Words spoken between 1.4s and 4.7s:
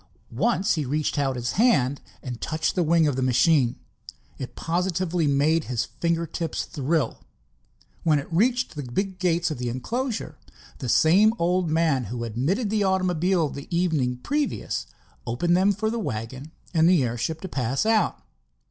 hand and touched one wing of the machine. It